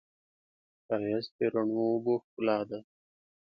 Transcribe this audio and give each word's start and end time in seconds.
ښایست 0.85 1.31
د 1.37 1.39
رڼو 1.53 1.79
اوښکو 1.91 2.13
ښکلا 2.23 2.57
ده 2.69 2.79